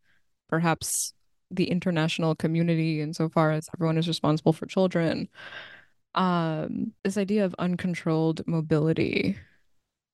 [0.49, 1.15] perhaps
[1.51, 5.29] the international community insofar as everyone is responsible for children.
[6.15, 9.39] Um, this idea of uncontrolled mobility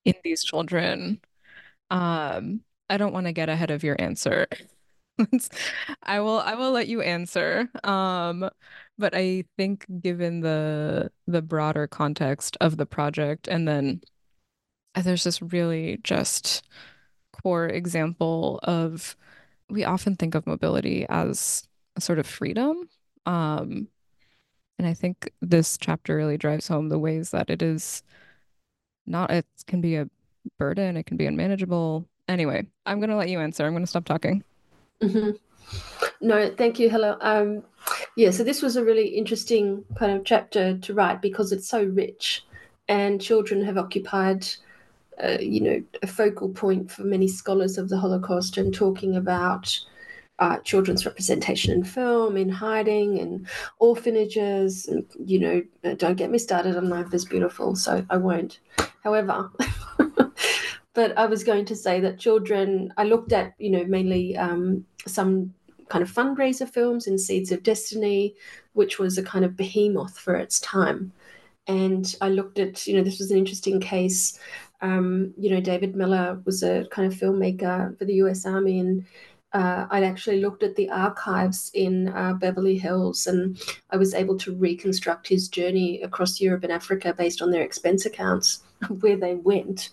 [0.04, 1.20] in these children.
[1.90, 4.46] Um, I don't want to get ahead of your answer.
[6.02, 7.68] I will I will let you answer.
[7.84, 8.48] Um,
[8.98, 14.02] but I think given the the broader context of the project and then
[14.94, 16.64] uh, there's this really just
[17.32, 19.16] core example of
[19.68, 22.88] we often think of mobility as a sort of freedom.
[23.26, 23.88] Um,
[24.78, 28.02] and I think this chapter really drives home the ways that it is
[29.06, 30.08] not it can be a
[30.58, 32.06] burden, it can be unmanageable.
[32.28, 33.64] Anyway, I'm gonna let you answer.
[33.64, 34.44] I'm gonna stop talking.
[35.02, 35.30] Mm-hmm.
[36.20, 37.16] No, thank you, Olly.
[37.20, 37.64] Um,
[38.16, 41.84] yeah, so this was a really interesting kind of chapter to write because it's so
[41.84, 42.44] rich,
[42.88, 44.46] and children have occupied,
[45.22, 49.76] uh, you know, a focal point for many scholars of the Holocaust and talking about
[50.38, 53.46] uh, children's representation in film, in hiding, in
[53.78, 58.16] orphanages, and you know, uh, don't get me started on Life is Beautiful, so I
[58.16, 58.60] won't.
[59.02, 59.50] However,
[60.96, 64.86] but I was going to say that children, I looked at, you know, mainly um,
[65.06, 65.52] some
[65.90, 68.34] kind of fundraiser films in Seeds of Destiny,
[68.72, 71.12] which was a kind of behemoth for its time.
[71.66, 74.38] And I looked at, you know, this was an interesting case.
[74.80, 79.04] Um, you know, David Miller was a kind of filmmaker for the US Army and
[79.52, 83.58] uh, I'd actually looked at the archives in uh, Beverly Hills and
[83.90, 88.06] I was able to reconstruct his journey across Europe and Africa based on their expense
[88.06, 88.62] accounts,
[89.00, 89.90] where they went.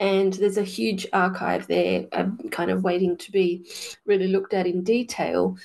[0.00, 2.04] And there's a huge archive there,
[2.50, 3.64] kind of waiting to be
[4.06, 5.56] really looked at in detail.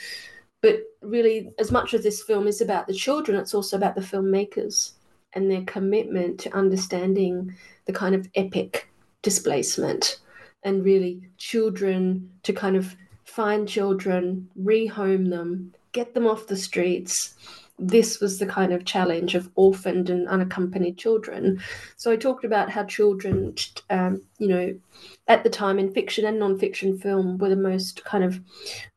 [0.61, 4.01] But really, as much as this film is about the children, it's also about the
[4.01, 4.93] filmmakers
[5.33, 7.55] and their commitment to understanding
[7.85, 8.89] the kind of epic
[9.21, 10.19] displacement
[10.63, 17.35] and really children to kind of find children, rehome them, get them off the streets.
[17.79, 21.61] This was the kind of challenge of orphaned and unaccompanied children.
[21.95, 23.55] So I talked about how children,
[23.89, 24.79] um, you know,
[25.27, 28.39] at the time in fiction and non-fiction film were the most kind of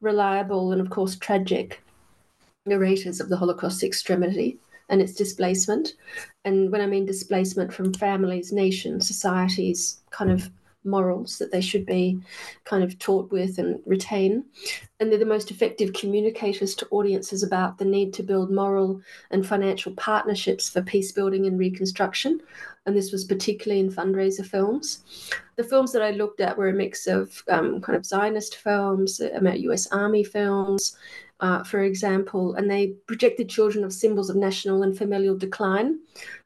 [0.01, 1.83] reliable and, of course, tragic
[2.67, 4.59] narrators of the Holocaust extremity
[4.89, 5.95] and its displacement.
[6.45, 10.51] And when I mean displacement from families, nations, societies, kind of
[10.85, 12.21] morals that they should be
[12.65, 14.45] kind of taught with and retain.
[15.01, 19.47] And they're the most effective communicators to audiences about the need to build moral and
[19.47, 22.41] financial partnerships for peace building and reconstruction.
[22.87, 25.31] And this was particularly in fundraiser films.
[25.57, 29.21] The films that I looked at were a mix of um, kind of Zionist films,
[29.21, 30.97] US Army films,
[31.41, 35.99] uh, for example, and they projected children of symbols of national and familial decline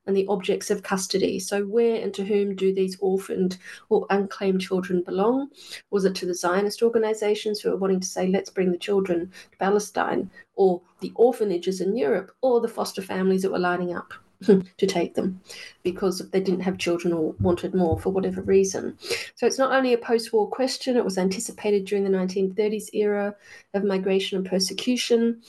[0.07, 1.39] and the objects of custody.
[1.39, 5.49] So, where and to whom do these orphaned or unclaimed children belong?
[5.91, 9.31] Was it to the Zionist organizations who are wanting to say, let's bring the children
[9.53, 14.13] to Palestine, or the orphanages in Europe, or the foster families that were lining up?
[14.77, 15.41] to take them
[15.83, 18.97] because they didn't have children or wanted more for whatever reason.
[19.35, 23.35] So it's not only a post war question, it was anticipated during the 1930s era
[23.75, 25.41] of migration and persecution.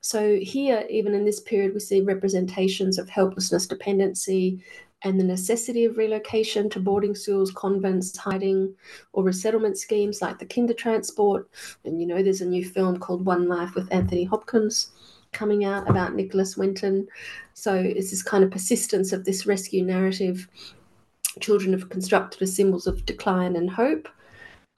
[0.00, 4.62] So here, even in this period, we see representations of helplessness, dependency,
[5.02, 8.74] and the necessity of relocation to boarding schools, convents, hiding,
[9.12, 11.44] or resettlement schemes like the Kindertransport.
[11.84, 14.90] And you know, there's a new film called One Life with Anthony Hopkins
[15.32, 17.06] coming out about Nicholas Winton.
[17.54, 20.48] So it's this kind of persistence of this rescue narrative.
[21.40, 24.08] Children have constructed as symbols of decline and hope.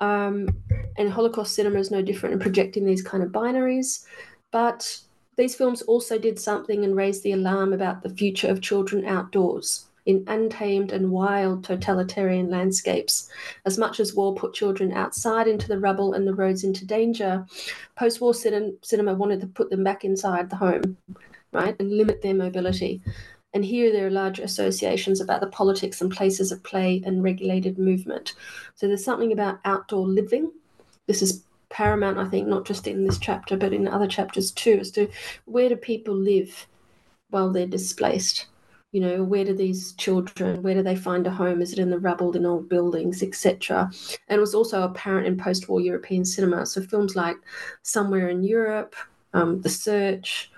[0.01, 0.49] Um,
[0.97, 4.05] and Holocaust cinema is no different in projecting these kind of binaries.
[4.51, 4.99] But
[5.37, 9.87] these films also did something and raised the alarm about the future of children outdoors
[10.07, 13.29] in untamed and wild totalitarian landscapes.
[13.65, 17.47] As much as war put children outside into the rubble and the roads into danger,
[17.97, 20.97] post war cin- cinema wanted to put them back inside the home,
[21.53, 23.03] right, and limit their mobility.
[23.55, 27.79] And here there are large associations about the politics and places of play and regulated
[27.79, 28.35] movement.
[28.75, 30.51] So there's something about outdoor living.
[31.07, 34.79] This is paramount, I think, not just in this chapter, but in other chapters too,
[34.81, 35.09] as to
[35.45, 36.67] where do people live
[37.29, 38.47] while they're displaced?
[38.93, 41.63] You know, where do these children, where do they find a home?
[41.63, 43.91] Is it in the rubble, in old buildings, etc.?
[44.29, 46.67] And it was also apparent in post-war European cinema.
[46.67, 47.37] So films like
[47.83, 48.95] Somewhere in Europe,
[49.33, 50.51] um, The Search.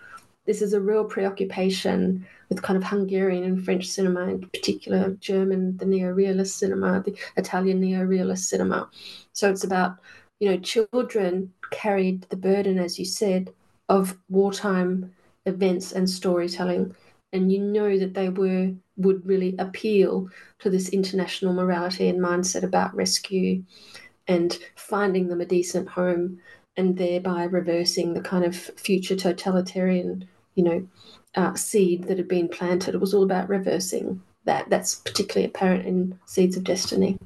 [0.47, 5.77] This is a real preoccupation with kind of Hungarian and French cinema, in particular German,
[5.79, 8.91] the neo-realist cinema, the Italian neo-realist cinema.
[9.33, 9.99] So it's about
[10.41, 13.53] you know, children carried the burden, as you said,
[13.89, 15.13] of wartime
[15.47, 16.95] events and storytelling.
[17.35, 20.29] And you know that they were would really appeal
[20.61, 23.65] to this international morality and mindset about rescue
[24.29, 26.39] and finding them a decent home
[26.77, 30.89] and thereby reversing the kind of future totalitarian, you know,
[31.35, 32.95] uh, seed that had been planted.
[32.95, 34.71] It was all about reversing that.
[34.71, 37.19] That's particularly apparent in Seeds of Destiny.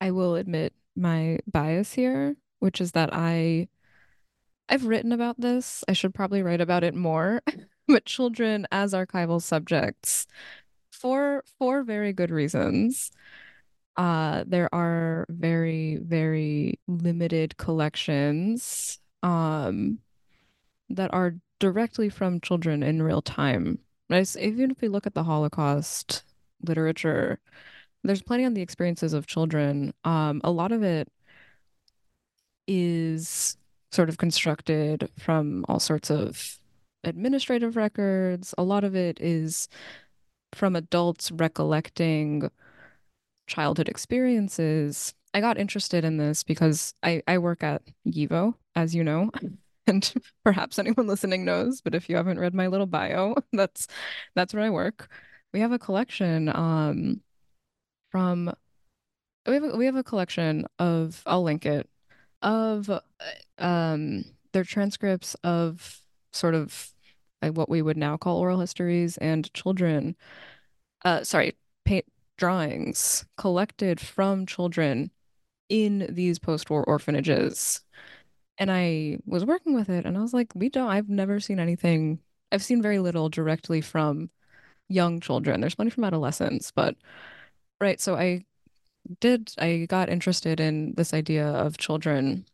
[0.00, 3.68] I will admit my bias here, which is that I
[4.68, 5.84] I've written about this.
[5.88, 7.42] I should probably write about it more.
[7.88, 10.26] but children as archival subjects
[10.90, 13.10] for for very good reasons.
[13.96, 19.98] Uh, there are very, very limited collections um,
[20.90, 23.78] that are directly from children in real time.
[24.10, 26.24] right Even if we look at the Holocaust
[26.62, 27.40] literature,
[28.04, 29.94] there's plenty on the experiences of children.
[30.04, 31.10] Um, a lot of it
[32.68, 33.56] is
[33.92, 36.58] sort of constructed from all sorts of
[37.04, 38.54] administrative records.
[38.58, 39.68] A lot of it is
[40.52, 42.50] from adults recollecting
[43.46, 45.14] childhood experiences.
[45.34, 49.30] I got interested in this because I, I work at YIVO, as you know,
[49.86, 50.14] and
[50.44, 53.86] perhaps anyone listening knows, but if you haven't read my little bio, that's
[54.34, 55.08] that's where I work.
[55.52, 57.20] We have a collection um
[58.10, 58.52] from
[59.46, 61.88] we have a, we have a collection of I'll link it
[62.46, 62.90] of
[63.58, 64.24] um
[64.54, 66.00] their transcripts of
[66.32, 66.94] sort of
[67.52, 70.16] what we would now call oral histories and children
[71.04, 72.06] uh sorry paint
[72.38, 75.10] drawings collected from children
[75.68, 77.82] in these post-war orphanages.
[78.58, 81.60] And I was working with it and I was like we don't I've never seen
[81.60, 82.20] anything
[82.52, 84.30] I've seen very little directly from
[84.88, 85.60] young children.
[85.60, 86.96] There's plenty from adolescents but
[87.80, 88.44] right so I
[89.20, 92.46] did I got interested in this idea of children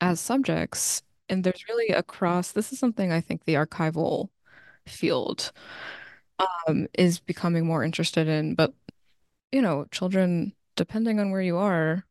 [0.00, 4.30] as subjects and there's really across this is something I think the archival
[4.86, 5.52] field
[6.68, 8.74] um is becoming more interested in but
[9.52, 12.04] you know children depending on where you are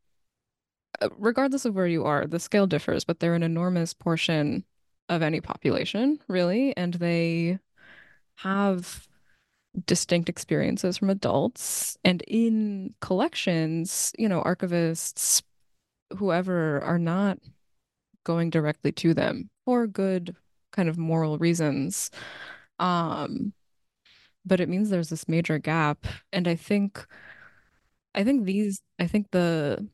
[1.01, 4.65] uh, regardless of where you are the scale differs but they're an enormous portion
[5.09, 7.59] of any population really and they
[8.37, 9.07] have
[9.85, 11.97] distinct experiences from adults.
[12.03, 15.41] And in collections, you know, archivists,
[16.17, 17.39] whoever, are not
[18.23, 20.35] going directly to them for good
[20.71, 22.11] kind of moral reasons.
[22.79, 23.53] Um,
[24.45, 26.05] but it means there's this major gap.
[26.31, 27.05] And I think
[28.13, 29.87] I think these I think the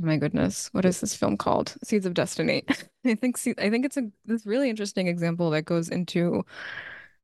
[0.00, 1.74] my goodness, what is this film called?
[1.84, 2.64] Seeds of Destiny.
[3.04, 6.44] I think I think it's a this really interesting example that goes into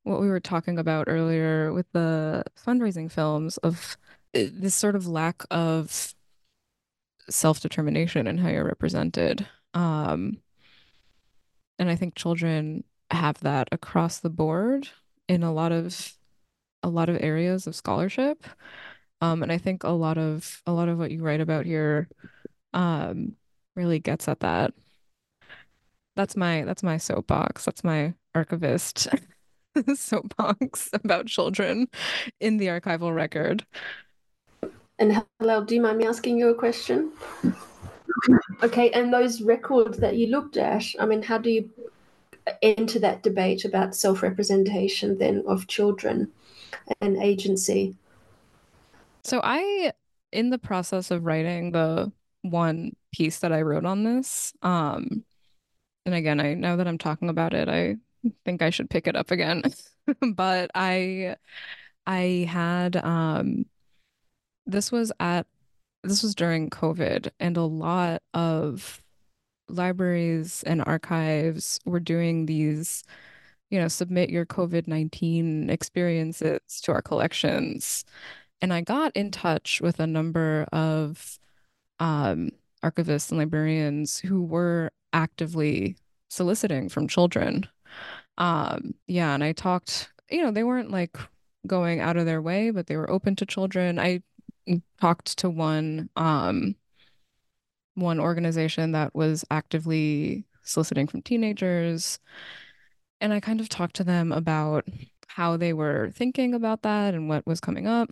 [0.05, 3.97] what we were talking about earlier with the fundraising films of
[4.35, 6.15] uh, this sort of lack of
[7.29, 9.47] self-determination and how you're represented.
[9.75, 10.39] Um,
[11.79, 14.89] and I think children have that across the board
[15.29, 16.15] in a lot of
[16.83, 18.45] a lot of areas of scholarship.
[19.21, 22.09] Um, and I think a lot of a lot of what you write about here
[22.73, 23.37] um,
[23.77, 24.73] really gets at that.
[26.17, 27.65] That's my that's my soapbox.
[27.65, 29.09] That's my archivist
[29.95, 31.89] soapbox about children
[32.41, 33.65] in the archival record.
[34.99, 37.13] And Olly, do you mind me asking you a question?
[38.63, 41.71] Okay, and those records that you looked at, I mean, how do you
[42.63, 46.31] enter that debate about self representation then of children
[47.01, 47.97] and agency?
[49.25, 49.93] So, I,
[50.33, 52.13] in the process of writing the
[52.43, 55.25] one piece that I wrote on this, um,
[56.05, 57.97] and again, I know that I'm talking about it, I
[58.45, 59.63] think I should pick it up again.
[60.35, 61.37] but I
[62.07, 63.67] I had um
[64.67, 65.47] this was at
[66.03, 69.03] this was during COVID and a lot of
[69.69, 73.05] libraries and archives were doing these
[73.71, 78.05] you know submit your COVID-19 experiences to our collections
[78.61, 81.39] and I got in touch with a number of
[82.01, 82.51] um
[82.83, 85.97] archivists and librarians who were actively
[86.29, 87.69] soliciting from children
[88.41, 91.17] um, yeah, and I talked, you know, they weren't like
[91.67, 93.99] going out of their way, but they were open to children.
[94.01, 94.23] I
[95.01, 96.77] talked to one um
[97.95, 102.19] one organization that was actively soliciting from teenagers
[103.21, 104.87] and I kind of talked to them about
[105.29, 108.11] how they were thinking about that and what was coming up.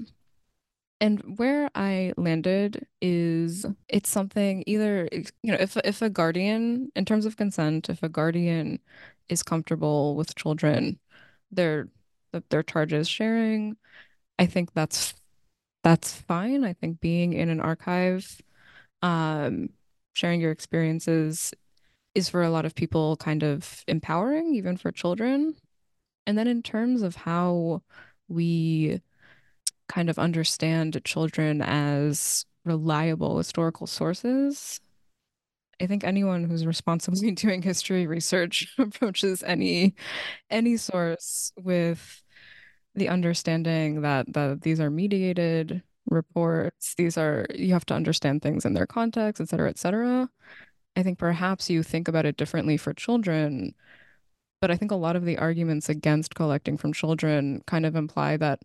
[1.01, 7.05] And where I landed is it's something either you know if if a guardian in
[7.05, 8.81] terms of consent if a guardian
[9.29, 10.99] is comfortable with children,
[11.51, 11.89] their
[12.51, 13.77] their charges sharing.
[14.39, 15.15] I think that's
[15.85, 16.65] that's fine.
[16.65, 18.41] I think being in an archive,
[19.03, 19.71] um,
[20.13, 21.53] sharing your experiences
[22.15, 25.55] is for a lot of people kind of empowering, even for children.
[26.27, 27.83] And then in terms of how
[28.29, 29.01] we
[29.89, 34.81] kind of understand children as reliable historical sources,
[35.81, 39.95] I think anyone who's responsibly doing history research approaches any
[40.51, 42.23] any source with
[42.95, 46.95] the understanding that that these are mediated reports.
[46.97, 50.29] These are you have to understand things in their context, et cetera, et cetera.
[50.97, 53.75] I think perhaps you think about it differently for children,
[54.61, 58.37] but I think a lot of the arguments against collecting from children kind of imply
[58.39, 58.61] that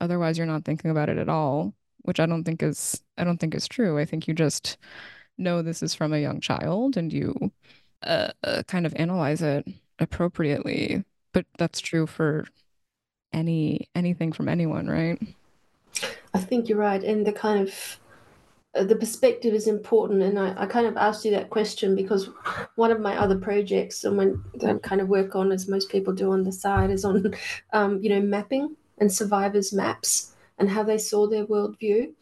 [0.00, 3.38] otherwise you're not thinking about it at all, which I don't think is I don't
[3.38, 3.98] think is true.
[3.98, 4.78] I think you just
[5.38, 7.52] know this is from a young child and you
[8.02, 9.66] uh, uh, kind of analyze it
[9.98, 11.04] appropriately.
[11.32, 12.46] But that's true for
[13.32, 15.20] any anything from anyone, right?
[16.34, 18.00] I think you're right, and the kind of
[18.74, 20.22] uh, the perspective is important.
[20.22, 22.28] And I, I kind of asked you that question because
[22.76, 26.12] one of my other projects, and when I kind of work on, as most people
[26.12, 27.34] do on the side, is on
[27.72, 32.12] um, you know mapping and survivors maps and how they saw their worldview.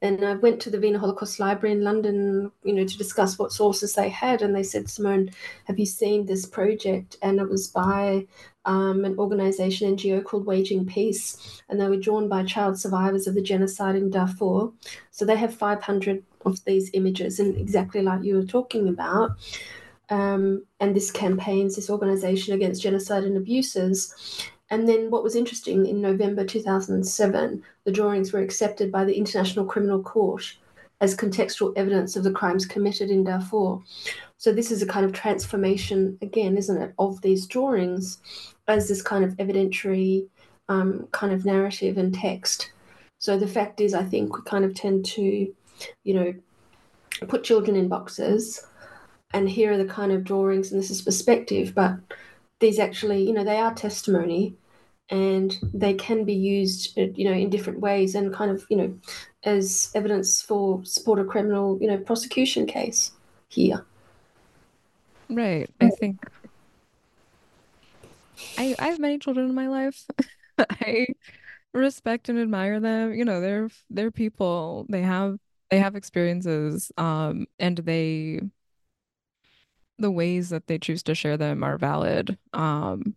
[0.00, 3.52] And I went to the Wiener Holocaust Library in London, you know, to discuss what
[3.52, 4.42] sources they had.
[4.42, 5.30] And they said, Simone,
[5.64, 7.16] have you seen this project?
[7.20, 8.26] And it was by
[8.64, 11.62] um, an organization, NGO called Waging Peace.
[11.68, 14.70] And they were drawn by child survivors of the genocide in Darfur.
[15.10, 19.32] So they have 500 of these images, and exactly like you were talking about.
[20.10, 24.14] Um, and this campaigns, this organization against genocide and abuses.
[24.70, 29.64] And then what was interesting in November 2007, the drawings were accepted by the International
[29.64, 30.44] Criminal Court
[31.00, 33.78] as contextual evidence of the crimes committed in Darfur.
[34.36, 38.18] So this is a kind of transformation, again, isn't it, of these drawings
[38.66, 40.26] as this kind of evidentiary
[40.68, 42.72] um, kind of narrative and text.
[43.20, 45.22] So the fact is, I think we kind of tend to,
[46.04, 46.34] you know,
[47.26, 48.66] put children in boxes,
[49.32, 51.94] and here are the kind of drawings, and this is perspective, but
[52.60, 54.54] these actually, you know, they are testimony
[55.10, 58.76] and they can be used, uh, you know, in different ways and kind of, you
[58.76, 58.98] know,
[59.44, 63.12] as evidence for support a criminal, you know, prosecution case
[63.48, 63.86] here.
[65.30, 65.68] Right.
[65.80, 66.18] I think
[68.56, 70.06] I I have many children in my life.
[70.58, 71.06] I
[71.74, 73.14] respect and admire them.
[73.14, 74.86] You know, they're they're people.
[74.88, 75.38] They have
[75.70, 78.40] they have experiences um and they
[79.98, 82.38] the ways that they choose to share them are valid.
[82.52, 83.16] Um,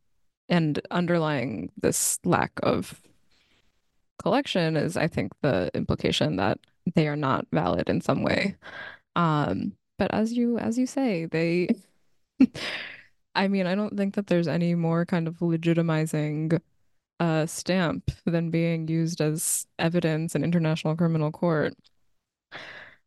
[0.51, 3.01] and underlying this lack of
[4.19, 6.59] collection is, I think, the implication that
[6.95, 8.57] they are not valid in some way.
[9.15, 11.69] Um, but as you as you say, they
[13.35, 16.59] I mean, I don't think that there's any more kind of legitimizing
[17.19, 21.73] uh stamp than being used as evidence in international criminal court.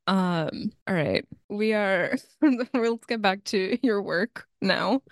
[0.07, 1.27] Um, all right.
[1.49, 2.17] We are
[2.75, 5.03] let's get back to your work now.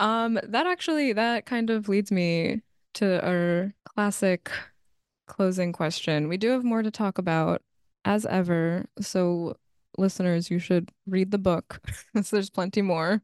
[0.00, 2.62] Um, that actually that kind of leads me
[2.94, 4.50] to our classic
[5.26, 6.26] closing question.
[6.26, 7.62] We do have more to talk about
[8.06, 9.56] as ever, so
[9.98, 11.80] listeners, you should read the book.
[12.22, 13.22] so there's plenty more,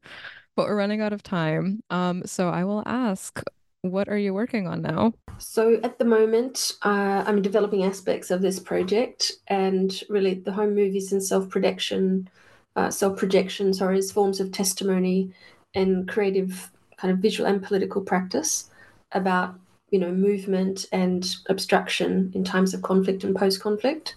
[0.54, 1.82] but we're running out of time.
[1.88, 3.42] Um, so I will ask,
[3.80, 5.14] what are you working on now?
[5.38, 10.74] So at the moment, uh, I'm developing aspects of this project, and really the home
[10.74, 12.28] movies and self projection,
[12.74, 15.32] uh, self projection, sorry, as forms of testimony
[15.76, 18.70] and creative kind of visual and political practice
[19.12, 19.54] about
[19.90, 24.16] you know movement and obstruction in times of conflict and post conflict.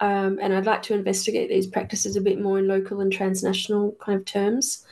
[0.00, 3.96] Um, and I'd like to investigate these practices a bit more in local and transnational
[4.00, 4.84] kind of terms,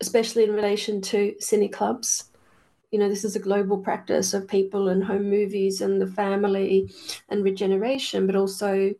[0.00, 2.24] especially in relation to cine clubs
[2.94, 6.88] you know, this is a global practice of people and home movies and the family
[7.28, 8.94] and regeneration, but also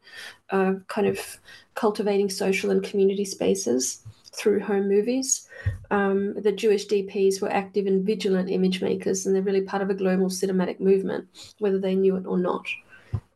[0.50, 1.38] uh, kind of
[1.76, 4.03] cultivating social and community spaces
[4.34, 5.48] through home movies.
[5.90, 9.90] Um, the Jewish DPs were active and vigilant image makers, and they're really part of
[9.90, 11.28] a global cinematic movement,
[11.58, 12.66] whether they knew it or not.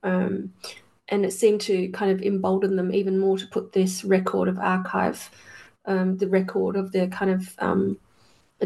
[0.02, 0.52] Um,
[1.08, 4.58] and it seemed to kind of embolden them even more to put this record of
[4.58, 5.30] archive,
[5.86, 7.98] um, the record of their kind of um,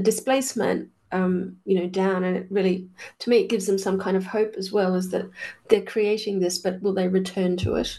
[0.00, 2.24] displacement um, you know, down.
[2.24, 2.88] And it really,
[3.20, 5.28] to me, it gives them some kind of hope as well, is that
[5.68, 7.98] they're creating this, but will they return to it?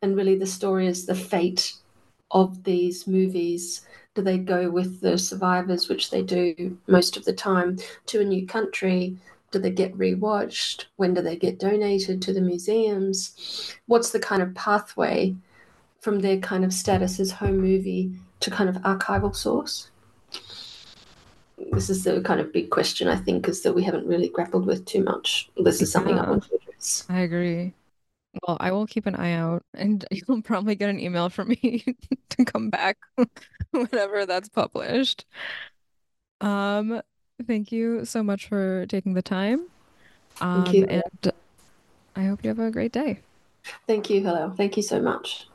[0.00, 1.74] And really, the story is the fate
[2.32, 3.82] of these movies.
[4.14, 8.24] Do they go with the survivors, which they do most of the time, to a
[8.24, 9.16] new country?
[9.50, 10.86] Do they get rewatched?
[10.96, 13.76] When do they get donated to the museums?
[13.86, 15.34] What's the kind of pathway
[16.00, 19.90] from their kind of status as home movie to kind of archival source?
[21.70, 24.66] this is the kind of big question I think is that we haven't really grappled
[24.66, 25.48] with too much.
[25.56, 27.06] This is something yeah, I want to address.
[27.08, 27.72] I agree.
[28.46, 31.84] Well, I will keep an eye out, and you'll probably get an email from me
[32.30, 32.98] to come back
[33.70, 35.26] whenever that's published.
[36.40, 37.00] Um,
[37.46, 39.68] thank you so much for taking the time.
[40.40, 40.86] Um, thank you.
[40.88, 41.32] And
[42.16, 43.20] I hope you have a great day.
[43.86, 44.26] Thank you.
[44.28, 44.56] Olly.
[44.56, 45.46] Thank you so much.